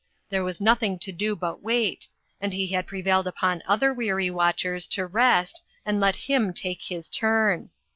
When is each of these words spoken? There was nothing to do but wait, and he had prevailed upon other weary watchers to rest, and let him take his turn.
There 0.29 0.43
was 0.43 0.59
nothing 0.59 0.97
to 0.97 1.11
do 1.11 1.35
but 1.35 1.61
wait, 1.61 2.07
and 2.39 2.53
he 2.55 2.69
had 2.69 2.87
prevailed 2.87 3.27
upon 3.27 3.61
other 3.67 3.93
weary 3.93 4.31
watchers 4.31 4.87
to 4.87 5.05
rest, 5.05 5.61
and 5.85 5.99
let 5.99 6.15
him 6.25 6.53
take 6.53 6.81
his 6.81 7.07
turn. 7.07 7.69